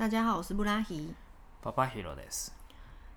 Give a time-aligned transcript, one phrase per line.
[0.00, 1.14] 大家好，我是布拉希。
[1.62, 2.50] パパヒロです。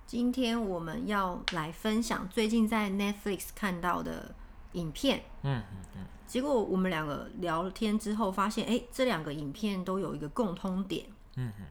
[0.06, 4.34] 今天我们要来分享最近在 Netflix 看到的
[4.72, 5.22] 影片。
[5.42, 11.06] うんうん结果我们两个聊天之后发现，哎，这两个影片都有一个共通点。
[11.36, 11.66] うんうん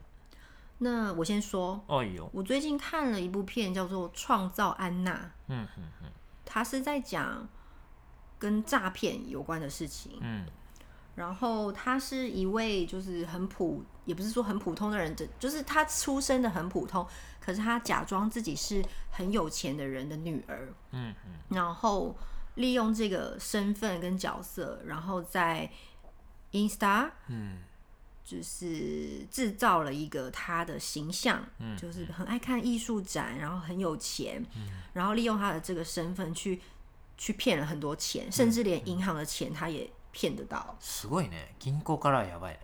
[0.79, 1.95] 那我先说，うん。
[1.95, 2.29] あいいよ。
[2.31, 6.11] 我最近看了一部片，叫做《创造安娜》，うんうん
[6.45, 7.47] 它是在讲
[8.37, 10.13] 跟诈骗有关的事情。
[10.21, 10.45] うん
[11.15, 17.05] 然后她是一位就是很普，也不是说很普通的人，就就是她出生的很普通，
[17.41, 22.15] 可是她假装自己是很有钱的人的女儿，うんうん然后
[22.55, 25.69] 利用这个身份跟角色，然后在
[26.51, 27.57] Insta うん
[28.23, 34.45] 就是制造了一个她的形象，嗯就是很爱看艺术展，然后很有钱，
[34.93, 36.61] 然后利用她的这个身份去
[37.17, 40.75] 去骗了很多钱，甚至连银行的钱她也 骗得到。
[40.81, 41.55] すごいね。
[41.59, 42.59] 銀行からはやばいね。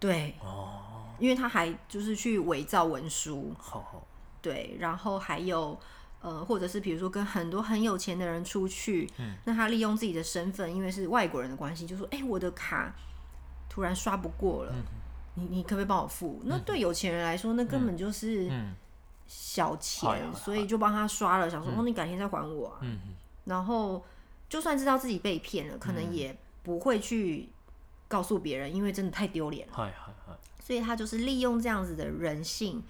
[0.00, 3.62] 对，あ因为他还就是去伪造文书，あ。
[3.62, 4.02] ほうほ
[4.42, 5.78] 对，然后还有
[6.22, 9.10] 呃，或者是比如说跟很多很有钱的人出去，
[9.44, 12.94] 那他利用自己的身份，因为是外国人的关系，就说：“哎、我的卡
[13.68, 14.74] 突然刷不过了，
[15.34, 18.50] 你你可不可以帮我付？”那对有钱人来说，那根本就是う。
[18.50, 18.74] うん
[19.32, 22.78] 小钱，はいはいはい所以就帮他刷了，想说：“哦，你改天再还我啊。
[22.82, 22.98] うん
[23.44, 24.04] 然后
[24.48, 27.48] 就算知道自己被骗了，可能也 不会去
[28.08, 29.74] 告诉別人，因为真的太丢脸了。
[29.74, 30.38] はいはいはい。
[30.62, 32.82] 所以他就是利用这样子的人性，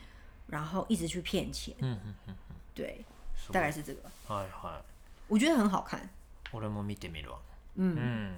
[0.48, 1.75] 然后一直去骗錢。
[1.81, 2.34] うんうんうん。
[2.75, 3.05] 对，
[3.36, 4.00] すごい大概是这个。
[4.28, 4.83] はいはい。
[5.28, 6.09] 我觉得很好看。
[6.53, 7.39] 俺も見てみるわ。
[7.77, 8.33] 嗯，うん。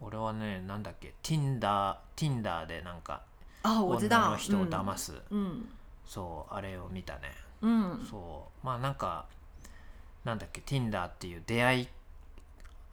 [0.00, 3.22] 俺はね、なんだっけ、Tinder、Tinder でなんか
[3.64, 4.36] 哦，我知女道の。
[4.36, 5.20] 人を騙す。
[5.30, 5.64] 嗯
[6.06, 7.32] そう、あれを見たね。
[7.62, 8.66] 嗯そう。
[8.66, 9.26] まあなんか、
[10.24, 11.88] なんだっけ、Tinder っていう出会い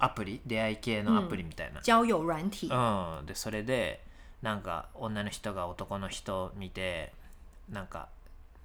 [0.01, 1.81] アプリ出会い系のアプリみたいな。
[1.87, 2.69] 交友软体。
[2.69, 4.03] うん、でそれで
[4.43, 7.13] なんか女の人が男の人見て
[7.69, 8.09] なんか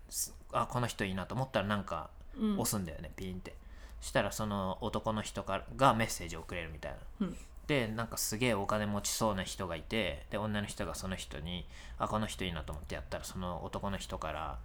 [0.10, 3.54] すあこの人いいなと思ったらなんか嗯押すんだよね、ピンって。
[4.00, 7.38] そしたらその男の人からがメッセージをくれるみたいな、うん。
[7.68, 11.66] でなんかすげえお金持ちそうな人がいてで女の人がその人に
[11.98, 14.60] あこの人いいなと思ってやったらその男の人から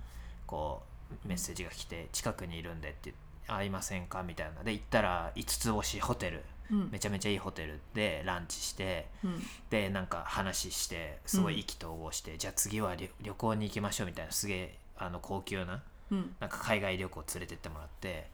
[0.47, 0.83] こ
[1.25, 3.15] うメッセージが来て近くにいるんでって
[3.49, 4.63] 会いませんかみたいな。
[4.63, 6.37] で行ったら5つ星ホテル。
[6.39, 6.60] 嗯
[6.91, 18.29] めちゃめちゃいいホテルでランチして嗯でなんか話してすごい意気投合して、じゃあ次は旅旅行に行きましょうみたいなすげえあの高級な嗯なんか海外旅行連れてってもらって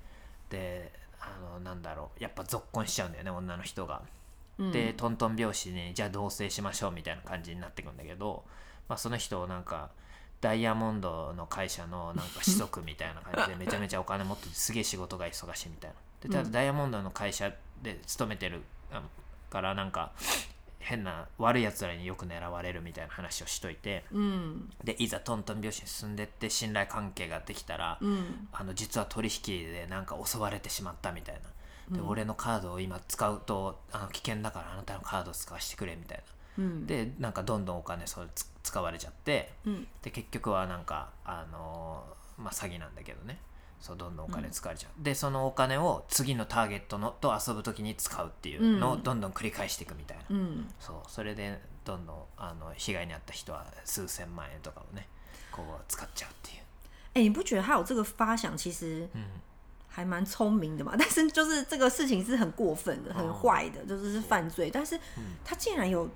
[0.50, 4.02] であのなんだろうやっぱぞっこんしちゃうんだよね女の人が。
[4.58, 8.42] 嗯でトントン拍子にじゃあ同棲しましょうみたいな感じになってくんだけど、
[8.88, 9.90] まあ、その人をなんか
[10.40, 15.96] ダイヤモンドの会社のなんか子息みたいな感じでめちゃめちゃお金持っててすげえ仕事が忙しいみたいな。
[16.20, 19.02] でただダイヤモンドの会社で勤めてるあ
[19.50, 20.12] からなんか
[20.78, 31.40] 変な悪いやつらによく狙われるみたいな話をしといて嗯でいざトントン拍子に進んでって信頼関係ができたら、嗯あの実は取引でなんか襲われてしまったみたい
[31.90, 31.96] な。
[31.96, 36.22] で、俺のカードを今使うとあの危険だからあなたのカードを使わせてくれみたい
[36.58, 43.38] 嗯なでなんかどんどんお金それつ使われちゃって嗯で結局はなんかあのーまあ詐欺なんだけどね
[43.80, 51.10] そうどんどんお金使われちゃう、でそのお金を次のターゲットのと遊ぶ時に使うっていうのをどんどん繰り返していくみたいな、嗯，そう。
[51.10, 55.06] それでどんどんあの被害に遭った人は数千万円とかをね
[55.52, 56.62] こう使っちゃうっていう。
[57.14, 59.08] 哎、你不觉得他有这个发想，其实
[59.88, 60.94] 还蛮聪明的嘛？
[60.98, 64.70] 但是就是这个事情是很过分的、很坏的，就是是犯罪。
[64.70, 64.98] 但是
[65.44, 66.08] 他竟然有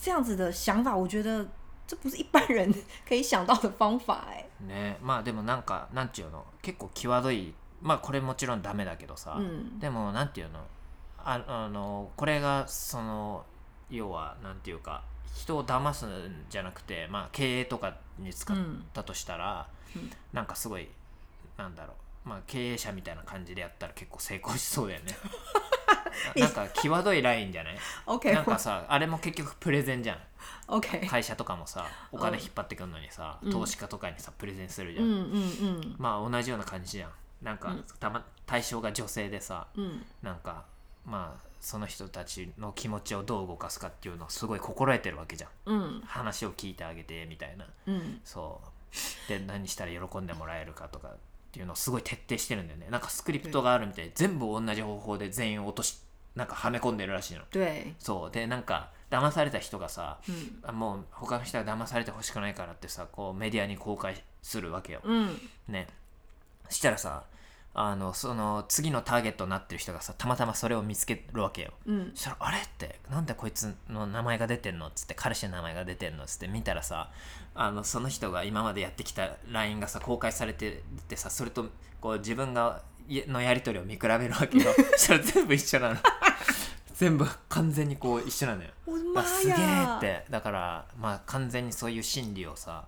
[0.00, 1.46] 这样子的想法，我觉得
[1.92, 2.72] 这不是一般人
[3.06, 9.38] 可以想到的方法、哎，ねまあでもなんかなんていうの結構際どいまあこれもちろんダメだけどさ、
[9.78, 10.60] でもなんていうの
[11.18, 13.44] ああのこれがその
[13.90, 15.02] 要はなんていうか
[15.34, 18.56] 人を騙すんじゃなくて、まあ、経営とかに使っ
[18.92, 19.66] たとしたら、
[20.32, 20.88] なんかすごい
[21.58, 25.16] なんだろう、まあ、経営者みたいな感じでやったら結構成功しそうだよね。
[26.36, 30.18] な なんか際どいラインじゃない，OK，なんかさあれも結局プレゼンじゃん。
[30.68, 37.10] OK，会社とかもさお金引っ張ってくるのにさ、投資家とかにさプレゼンするじゃん、まあ同じような感じじゃん。
[37.42, 40.64] なんか、たま対象が女性でさ嗯なんか
[41.04, 45.50] まあその人たちの気持ちをどう動かすかっていうのをすごい心得てるわけじゃん。
[45.66, 47.66] 嗯話を聞いてあげてみたいな。
[47.86, 49.28] 嗯そう。
[49.28, 51.16] で何したら喜んでもらえるかとか
[51.52, 52.88] っていうのをすごい徹底してるんだよね。
[52.88, 55.98] なんかスクリプトがあるみたいで全部同じ方法で全員落とし
[56.34, 57.42] なんかはめ込んでるらしいの。
[57.52, 58.30] 对，そう。
[58.30, 65.38] でなんか騙された人がさ、嗯あもう他の人が騙されてほしくないからってさこうメディアに公開するわけよ、嗯
[65.68, 65.88] ね。
[66.70, 67.24] したらさ
[67.74, 71.72] あのその次のターゲットになってる人がさたまたまそれを見つけるわけよ。
[71.86, 76.24] 嗯そしたら「あれ?」って「なんでこいつの名前が出てんの?」っつって彼氏の名前が出てんの？
[76.24, 77.10] っつって見たらさ
[77.54, 81.66] あのその人が今までやってきた LINE がさ公開されててさそれと
[82.00, 84.72] こう自分がいのやり取りを見比べるわけよ。
[84.92, 85.96] そしたら全部一緒なの。
[86.94, 88.70] 全部完全にこう一緒なのよ。
[89.24, 89.96] すげえ呀！
[89.96, 90.24] って。
[90.30, 92.86] だからまあ完全にそういう心理をさ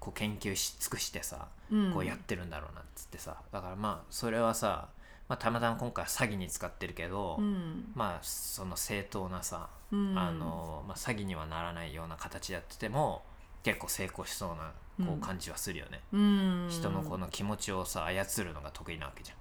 [0.00, 4.88] こう研究し尽くしてさ嗯こうやってるんだろうなっつってさだからまあそれはさ、
[5.28, 13.22] まあ、たまたま今回は詐欺に使ってるけど、嗯まあその正当なさ、嗯あのまあ、詐欺にはならないような形やってても
[13.62, 14.72] 結構成功しそうな
[15.06, 19.36] こうんう感じはするよね、嗯，人のこの気持ちをさ操るのが得意なわけじゃん。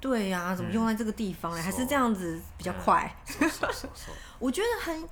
[0.00, 1.60] 对呀、怎么用在这个地方呢？
[1.60, 3.12] 还是这样子比较快？
[4.38, 5.08] 我觉得很，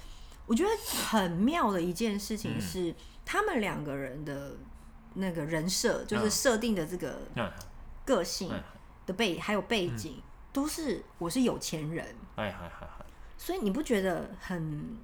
[0.47, 0.71] 我觉得
[1.11, 2.61] 很妙的一件事情嗯。
[2.61, 2.95] 是，
[3.26, 4.54] 他们两个人的
[5.14, 7.52] 那个人设，就是嗯设定的这个はい
[8.06, 8.62] 个性はい
[9.06, 10.22] 的背，还有背景，
[10.54, 12.06] 都是我是有钱人，
[12.36, 13.06] はいはいはいはい
[13.38, 14.98] 所以你不觉得很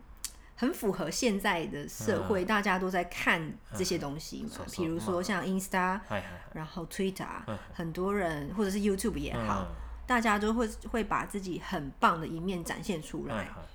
[0.56, 4.66] 很符合现在的社会，大家都在看这些东西嘛嗯？
[4.72, 6.24] 比如说像 Insta，はいはい
[6.54, 9.68] 然后 Twitter，嗯很多人或者是 YouTube 也はい好，
[10.06, 13.36] 大家都会会把自己很棒的一面展现出来。
[13.36, 13.66] はいはい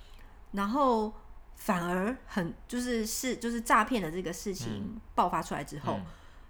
[0.53, 1.13] 然后
[1.57, 6.01] 反而很就是是就是诈骗的这个事嗯情爆发出来之后，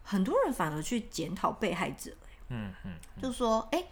[0.02, 2.12] 很多人反而去检讨被害者，
[2.48, 3.84] うんうん就说：“哎、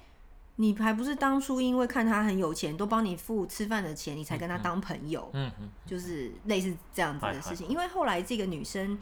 [0.56, 7.68] 你还不是当初因为看他很有钱，都帮你付吃饭的钱，你才跟他当朋友，うんうん就是类似这样子的事情。
[7.68, 8.98] 因为后来这个女生，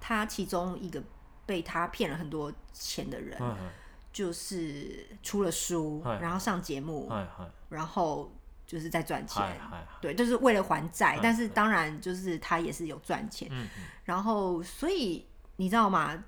[0.00, 1.02] 她其中一个
[1.46, 3.70] 被他骗了很多钱的人，うんうん
[4.12, 8.30] 就是出了书，嗨然后上节目，はいはい然后
[8.66, 9.42] 就是在赚钱。
[9.42, 13.68] はいはいはい对，就是为了还债，嗯但是当然就是他也是有赚钱，うん
[14.04, 15.24] 然后所以
[15.56, 16.24] 你知道吗？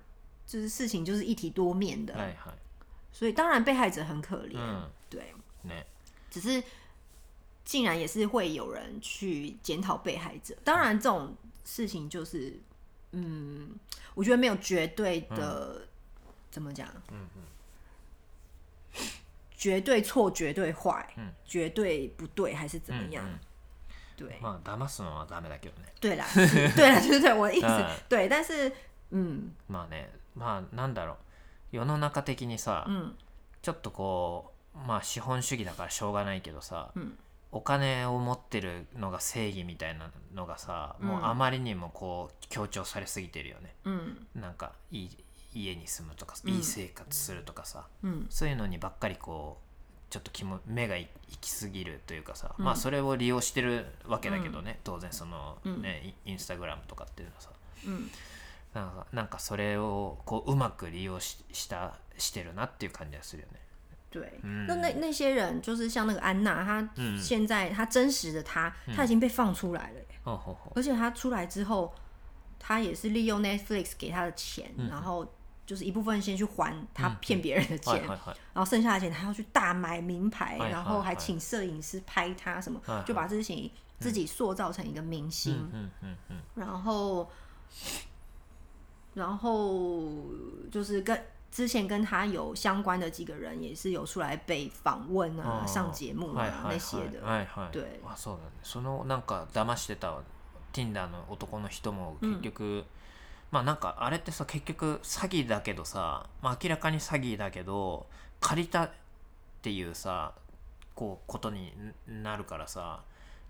[0.46, 2.54] 就是事情就是一体多面的，うんはいはい
[3.10, 5.32] 所以当然被害者很可怜，嗯对，
[5.66, 5.84] ね
[6.30, 6.62] 只是
[7.64, 11.34] 竟然也是会有人去检讨被害者，当然这种
[11.64, 12.60] 事情就是，
[13.12, 13.74] 嗯，
[14.14, 15.86] 我觉得没有绝对的，
[16.50, 16.86] 怎么讲？
[17.10, 17.26] 嗯
[19.59, 21.33] 绝对错，绝对坏，嗯。
[21.43, 23.25] 绝对不对，还是怎么样？
[24.17, 25.93] 对，まあ騙すのはダメだけどね。
[25.99, 27.85] 对啦，是对啦， 就是对我的意思，嗯。
[28.07, 28.71] 对，但是，
[29.11, 29.53] 嗯。
[29.67, 31.17] まあねまあなんだろう。
[31.71, 33.15] 世の中的にさ、嗯。
[33.61, 37.17] ちょっとこうまあ資本主義だからしょうがないけどさ、うん。
[37.51, 41.25] お金を持ってるのが正義みたいなのがさ、もううん。
[41.27, 43.75] あまりにもこう強調されすぎてるよね。
[43.83, 45.17] 嗯なんかいい
[45.53, 46.51] 家に住むとか、うん。
[46.51, 52.65] いい生活するとかさ嗯そういうのにばっかりこうちょっと気も目がい行き過ぎるというかさ、うん。
[52.65, 55.81] まあそれを利用してるわけだけどね、当然そのうん。
[55.81, 57.49] ね、イインスタグラムとかっていうのはさ
[57.85, 58.09] 嗯
[58.73, 63.59] なんかなんかそれをこううまく利用ししたしてるなっていう感じがするよね。
[64.11, 67.15] 对，嗯那那那些人就是像那个安娜，她嗯。
[67.19, 71.93] 现在她真实的她，她已经被放出来了耶，ほうほうほう而且她出来之后，
[72.57, 74.89] 她也是利用 Netflix 给她的钱，嗯。
[74.89, 75.31] 然后
[75.68, 85.54] 就是一部分先去还她骗别人的钱，はいはいはい然后剩下的钱她要去大买名牌，哎然后还哎请摄影师拍她什么哎，就把这事情自己塑造成一个明星。
[85.72, 87.28] うんうんうん然后，
[89.14, 90.26] 然后
[90.70, 91.18] 就是跟
[91.50, 97.24] 之前跟他有相关的几个人也是有出来被访问啊、あー上节目はい啊はい那些的。
[97.24, 100.20] はいはい对あそうだねそのなんか騙してた
[100.72, 102.84] Tinder の男の人も結局、
[103.51, 108.05] まあなんかあれってさ結局詐欺だけどさ、まあ、明らかに詐欺だけど
[108.39, 108.91] 借りたっ
[109.61, 110.33] ていうさ
[110.95, 111.73] こうことに
[112.07, 113.01] なるからさ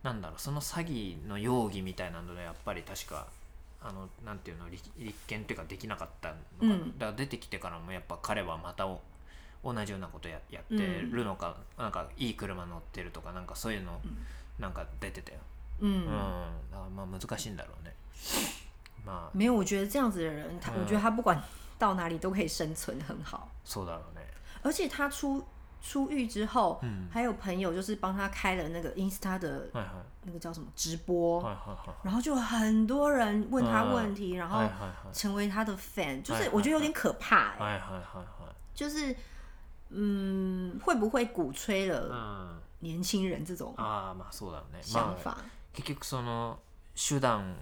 [0.03, 3.27] なんだろうその詐欺の容疑みたいなのでやっぱり確か。
[3.81, 6.97] あのなんていうの立立件っていうかできなかったのかな、うん。
[6.99, 8.99] だから出てきてからもやっぱ彼はまたお
[9.63, 10.75] 同じようなことややって
[11.09, 14.01] るのか、なんかいい車乗ってるとかなんかそういうの
[14.59, 15.39] なんか出てたよ、
[15.79, 15.91] うん。
[15.91, 16.05] 嗯，
[16.71, 17.93] だからまあ難しいんだろうね
[19.08, 21.40] まあ没有，我觉得这样子的人，他、嗯我觉得他不管
[21.78, 23.48] 到哪里都可以生存得很好。
[23.66, 24.24] そうだろうね
[24.62, 25.44] 而且他出
[25.82, 37.58] 出狱之后，嗯还有朋友就是帮他开了那个 Insta 的はいはい那个叫什么直播，はいはいはい然后就有很多人问他嗯问题，然后はいはいはい成为他的 fan，就哎是我觉得有点可怕、欸。
[37.58, 39.14] はいはいはいはい就是
[39.90, 45.36] 嗯，会不会鼓吹う了ん年轻人这种ああまあそうだろうねまあ想法？
[45.74, 46.56] 結局その
[46.96, 47.54] 手段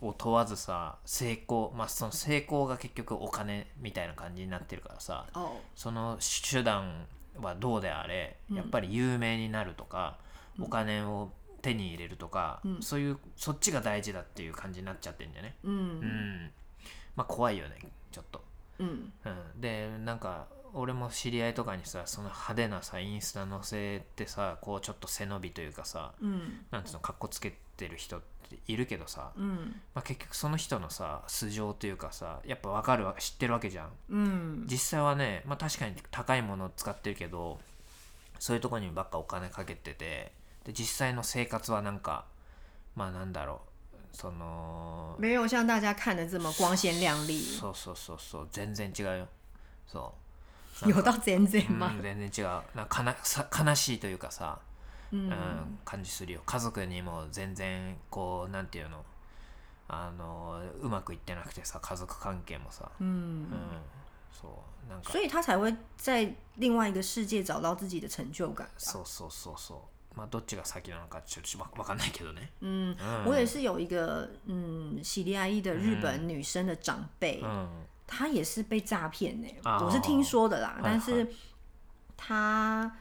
[0.00, 6.18] を問わずさ成功まあその成功が結局お金みたいな感じになってるからさ哦，その
[6.50, 7.06] 手段
[7.40, 10.18] はどうであれやっぱり有名になるとか、
[10.60, 11.30] お金を
[11.62, 12.82] 手に入れるとか、うん。
[12.82, 15.54] そういうそっちが大事だっていう感じになっちゃってんじゃね？
[15.62, 16.50] う嗯ん。
[17.16, 17.76] まあ怖いよね
[18.10, 18.42] ちょっと、
[18.78, 26.64] 嗯うん、でなんか俺も知り合いとかにさその派手なさインスタ載せてさこうちょっと背伸びというかさうん。
[26.70, 29.80] なんていうのかっこつけてる人っているけどさ、うん。
[29.94, 33.90] まあ、結局その人のさ素性というかさやっぱ分かるわ知ってるわけじゃん。
[34.10, 34.66] うん。
[34.66, 37.58] 実際はね、まあ、確かに高いものを使ってるけど
[38.38, 40.32] そういうところにばっかお金かけてて
[40.64, 42.24] で実際の生活はなんか
[42.96, 49.28] まあなんだろうその没有像大家看的这么光鲜亮丽，そうそうそうそう全然違うよ。
[49.86, 50.14] そ
[50.86, 52.02] 有到全然う、吗うん、？
[52.02, 52.62] 全然違う。
[52.76, 54.58] なんかかなさ悲しいというかさ、
[55.12, 56.42] 嗯うん、感じするよ。
[56.46, 59.04] 家族にも全然こうなんていうの
[59.88, 63.46] あのうまくいってなくてさ家族関係もさ、嗯うん、
[64.32, 65.12] そうなんか。
[65.12, 68.70] 所以他才会在另外一个世界找到自己的成就感吧。
[68.78, 69.78] そうそうそうそう。
[70.16, 72.50] まあどっちが先なのかちょっとわわかんないけどね。
[72.60, 77.46] 嗯，嗯我也是有一个嗯喜利阿姨的日本女生的长辈，う
[78.09, 81.27] ん她也是被诈骗呢，哦我是听说的啦，嗨但是
[82.17, 82.91] 她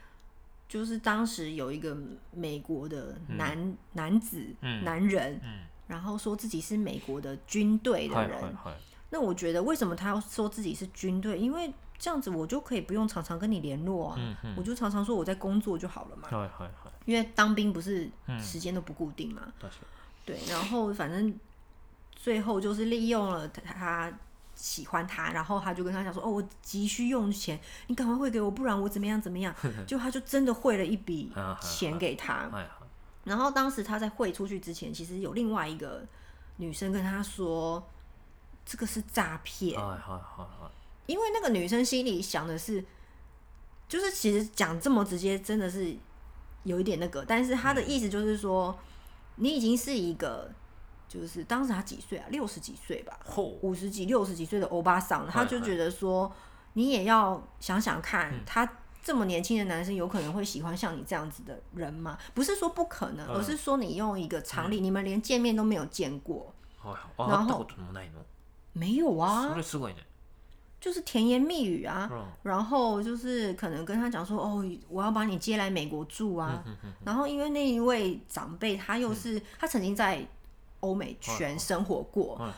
[0.69, 1.97] 就是当时有一个
[2.33, 8.75] 美国的男、男子、嗯男人，嗯然后说自己是美国的军队的人，はいはいはい
[9.11, 11.39] 那我觉得为什么他要说自己是军队？
[11.39, 16.27] 因为这样子我就可以不用常常跟你联络啊，嗯嗯我就常常说我在工作就好了嘛。
[16.29, 19.71] はいはいはい因为当兵不是嗯时间都不固定嘛，確か
[20.25, 21.39] 对，然后反正
[22.17, 24.11] 最后就是利用了他
[24.59, 29.55] 喜欢他，然后他就跟他讲说：“哦，我急需用钱，你赶快汇给我，不然我怎么样怎么样。”
[29.87, 32.51] 就他就真的汇了一笔啊啊钱给他に。
[32.51, 32.69] はいはい
[33.25, 36.07] 然后当时他在汇出去之前，其实有另外一个
[36.59, 40.71] 女生跟他说：“这个是诈骗。”はいはいはいはい
[41.07, 42.85] 因为那个女生心里想的是，
[43.89, 45.97] 就是其实讲这么直接，真的是
[46.65, 48.79] 有一点那个，但是她的意思就是说，
[49.37, 50.51] 你已经是一个，
[51.09, 56.33] 就是当时她几岁啊，六十几岁吧，ほう五十几、六十几岁的欧巴桑了，他就觉得说，
[56.73, 58.69] 你也要想想看，他
[59.03, 62.19] 这么年轻的男生有可能会喜欢像你这样子的人吗？
[62.33, 68.25] 不是说不可能，嗯而是说你用一个常理，你们连见面都没有见过，はいあ然後会ったこともないの
[68.73, 69.99] 没有啊そ，れすごいね
[70.81, 72.09] 就是甜言蜜语啊。
[72.11, 76.65] うん然后就是可能跟他讲说，哦，我要把你接来美国住啊。
[77.05, 80.27] 然后因为那一位长辈他又是、他曾经在
[80.82, 82.54] 欧美圈生活过，はい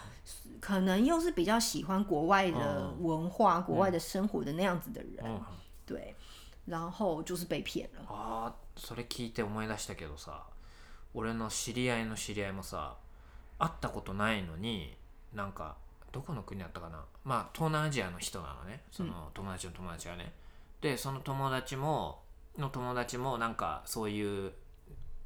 [0.59, 3.03] 可能又是比较喜欢国外的嗯。
[3.03, 5.41] 文化、国外的生活的那样子的人，うん
[5.85, 6.15] 对。
[6.65, 8.05] 然后就是被骗了。
[8.07, 10.43] ああそれ聞いて思い出したけどさ
[11.13, 12.95] 俺の知り合いの知り合いもさ
[13.57, 14.95] 会ったことないのに
[15.33, 15.75] なんか
[16.11, 17.03] どこの国だったかな？
[17.23, 18.83] まあ東南アジアの人なのね。
[18.91, 20.33] その友達の友達がね、
[20.81, 22.21] でその友達も
[22.57, 24.53] の友達もなんかそういう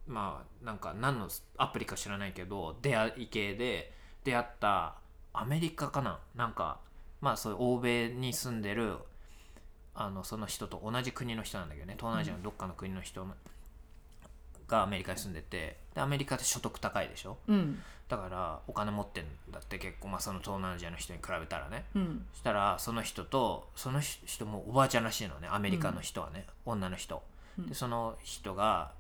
[0.08, 3.94] まあなんか何のアプリか知らないけど出会い系で
[4.24, 4.96] 出会った
[5.34, 6.20] アメリカかな？
[6.36, 6.80] なんか
[7.22, 8.98] まあそういう欧米に住んでる
[9.94, 11.96] あのその人と同じ国の人なんだけどね。
[11.98, 13.26] 東南アジアのどっかの国の人
[14.68, 17.38] がアメリカに住んでてでアメリカって所得高いでしょ？
[17.48, 21.86] 嗯だからお金持ってんだって結構、まあ、その東南アジアの人に比べたらね。
[21.96, 25.48] 嗯そしたらその人とその人もおばあちゃんらしいのね。
[25.52, 27.24] アメリカの人はね、女の人。
[27.58, 28.92] でその人が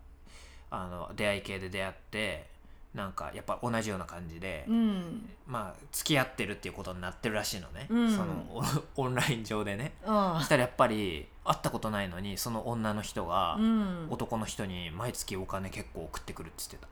[0.84, 2.48] あの出会い系で出会って
[2.94, 8.10] なんかやっぱ同じような感じで、嗯まあ付き合ってるっていうことになってるらしいのね、うん。
[8.16, 8.64] そのオ
[9.04, 9.94] オンライン上でね。
[10.06, 16.88] 哦そしたらやっぱり会ったことないのにその女の人が嗯，男の人に毎月お金結構送ってくるっつってた。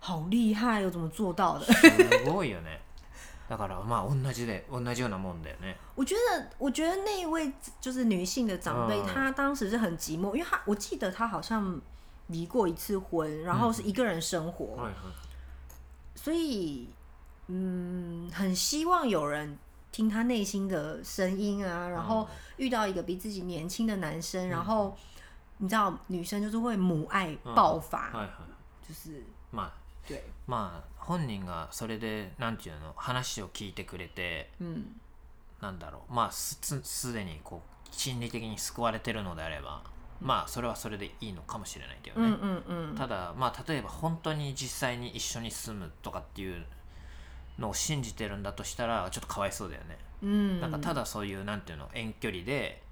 [0.00, 1.74] 好厉害哦，怎么做到的？
[1.74, 2.80] すごいよね。
[3.48, 5.76] だからまあ同じで同じようなもんだよね。
[5.96, 9.06] 我觉得，我觉得那一位就是女性的长辈，嗯。
[9.06, 11.80] 她当时是很寂寞，因为她我记得她好像
[12.29, 14.93] 离过一次婚，然后是一个人生活，はいはい
[16.15, 16.89] 所以
[17.47, 19.57] 嗯，很希望有人
[19.91, 24.97] 听她内心的声音啊，然后遇到一个比自己年轻的男生，然后
[25.57, 29.71] 你知道女生就是会母爱爆发，はいはい就是まあ
[30.07, 34.99] 对，まあ本人がそれでなんていうの話を聞いてくれて嗯
[35.61, 39.81] なんだろうまあすすすでにこう心理的に救われてるのであれば
[40.20, 46.64] まあそれはそれでいいのかもしれないけどね、嗯嗯嗯，ただまあ例えば本当に実際に一緒に住むとかっていう
[47.58, 52.82] のを信じてるんだとしたらちょっとかわいそうだよね、嗯，なんかただそういうなんていうの遠距離で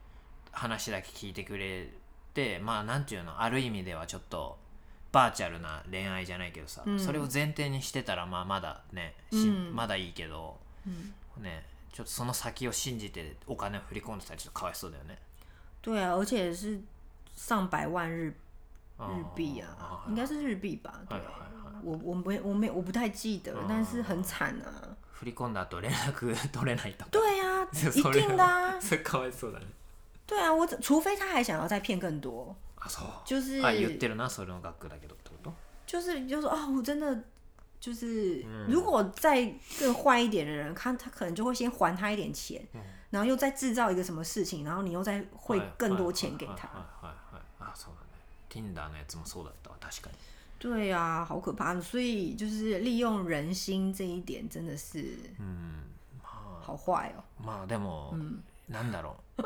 [0.52, 1.88] 話だけ聞いてくれ
[2.34, 4.56] てまあなんていうのある意味ではちょっと
[5.10, 7.00] バーチャルな恋愛じゃないけどさ、うん。
[7.00, 9.74] それを前提にしてたらまあまだね、しうん。
[9.74, 15.18] まだいいけど嗯ねちょっとその先を信じてお金を振り込んでたらちょっとかわいそうだよね。
[15.82, 16.78] 对啊，而且是
[17.37, 18.33] 上百万日
[18.97, 20.91] あ日币啊あ，应该是日币吧？
[21.09, 24.95] 对はいはいはい，我我没我没我不太记得，但是很惨啊。
[25.13, 28.79] 振り込んだ後連絡取れないとか对呀、 そ一れ定的啊。
[28.79, 29.65] それかわいそうだね
[30.27, 35.53] 对啊，我只除非他还想要再骗更多，あそう就是あ言ってるなそれの額だけどってこと
[35.85, 37.23] 就是就说哦，我真的
[37.79, 46.69] 就是，嗯如果再更坏一点的人，他他可能就会先还他一点钱，嗯然后又再制造一个什么事情，然后你又再汇更多钱给他。
[47.78, 50.16] そうだね Tinder のやつもそうだったわ確かに
[50.60, 51.80] 对啊，好可怕！
[51.80, 54.98] 所以就是利用人心这一点真的是
[55.38, 55.84] うん
[56.66, 57.22] 好坏哦。
[57.40, 58.12] まあでも、
[58.68, 59.42] なんだろう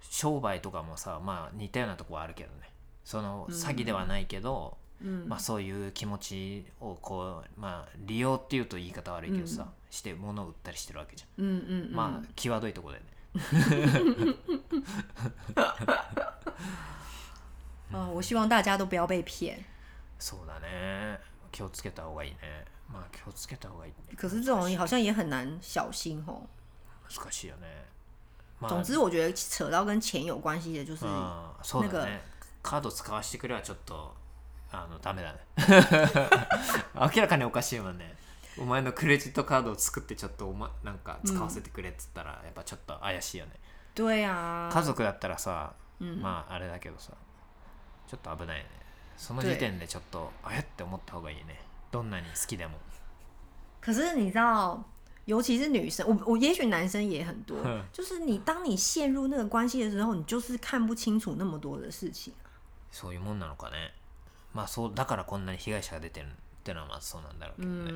[0.00, 2.70] 商売とかもさまあ似たようなとこはあるけどね
[3.04, 4.78] その詐欺ではないけど、
[5.26, 13.10] まあそういう気持ちをこうまあ利用っていうと言い方悪いけどさ、して物を売ったりしてるわけじゃん、まあ際どいとこだよね
[17.92, 19.64] 哦，我希望大家都不要被骗。
[20.18, 21.18] そうだね。
[21.52, 22.64] 気をつけた方がいいね。
[22.88, 24.16] まあ気をつけた方がいいね。
[24.16, 26.42] 可是这种好像也很难小心哦。
[27.08, 27.84] 難しいよね。
[28.60, 32.20] ま总之，我觉得扯到跟钱有关系的，就是あーそうだなんね
[32.62, 34.14] カード使わせてくれはちょっと
[34.72, 35.38] あのダメだね。
[36.94, 38.16] 明らかにおかしいもんね。
[38.56, 43.52] お前のクレジットカードを作ってちょっとお、ま、なんか使わせてくれっつったら、やっぱちょっと怪しいよね。
[43.94, 47.12] 对啊，家族だったらさ、まああれだけどさ
[48.06, 48.66] ちょっと危ないね。
[49.16, 51.60] その時点でちょっとあやって思った方がいいね。
[51.90, 52.78] どんなに好きでも。
[53.80, 54.82] 可是你知道，
[55.26, 57.56] 尤其是女生，我我也许男生也很多。
[57.64, 62.32] 嗯， 就是你当你陷入那个关系的时候，你就是看不清楚那么多的事情。
[62.90, 63.92] そういうもんなのかね。
[64.54, 66.30] まあそうだからこんなに被害者が出てるっ
[66.62, 67.90] てのはまあそうなんだろうけどね、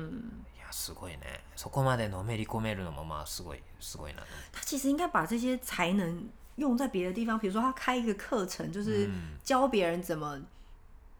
[0.57, 1.43] いやすごいね。
[1.55, 9.10] そこまでのめり込めるのもまあすごいすごいな他其实应该把这些才能用在别的地方，比如说他开一个课程，就是
[9.42, 10.40] 教别人怎么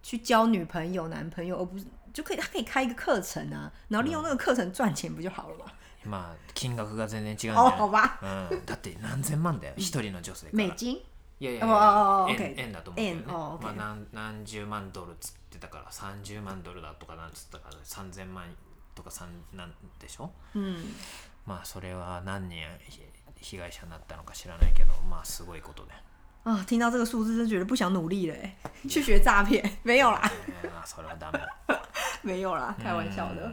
[0.02, 5.64] 去交女朋友、男朋友，而不是就可以他可以开一个课程啊，然后利用那个课程赚钱不就好了吗？
[6.06, 10.96] まあ金額が全然違うんじゃ哦，ない好吧，うん、だって何千万だよ一人の女性から美金
[11.40, 18.44] いやいやいあああやあ OK 円円だと思うけどね円あ OK まあ、何何十万ドルっつってたから30万ドルだとかなんつったから3000万
[18.94, 20.76] とか3なんでしょ嗯，
[21.46, 23.00] まあそれは何人ひ
[23.40, 25.92] 被害者になったのか知らないけどまあすごいことで
[26.44, 28.54] 啊，听到这个数字真觉得不想努力了欸，
[28.88, 30.21] 去学诈骗没有啦，
[30.62, 31.80] えーまあそれはダメだ
[32.23, 33.52] 没有啦，开玩笑的。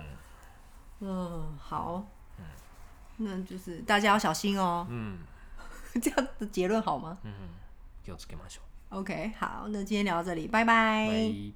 [1.00, 2.06] 嗯，好，
[3.18, 4.86] 那就是大家要小心哦。
[4.90, 5.20] うん
[6.02, 7.32] 这样的结论好吗うん
[8.04, 8.62] 気をつけましょ
[8.92, 9.04] う？
[9.04, 11.08] OK，好，那今天聊到这里，拜拜。
[11.08, 11.54] バイ